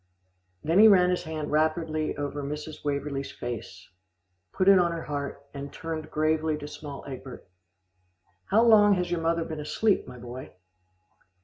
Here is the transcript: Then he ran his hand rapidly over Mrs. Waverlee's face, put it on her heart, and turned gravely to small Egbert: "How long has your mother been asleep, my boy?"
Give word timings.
Then 0.63 0.79
he 0.79 0.87
ran 0.87 1.11
his 1.11 1.25
hand 1.25 1.51
rapidly 1.51 2.17
over 2.17 2.41
Mrs. 2.41 2.83
Waverlee's 2.83 3.31
face, 3.31 3.87
put 4.51 4.67
it 4.67 4.79
on 4.79 4.91
her 4.91 5.03
heart, 5.03 5.45
and 5.53 5.71
turned 5.71 6.09
gravely 6.09 6.57
to 6.57 6.67
small 6.67 7.05
Egbert: 7.05 7.47
"How 8.45 8.63
long 8.63 8.95
has 8.95 9.11
your 9.11 9.21
mother 9.21 9.43
been 9.45 9.59
asleep, 9.59 10.07
my 10.07 10.17
boy?" 10.17 10.53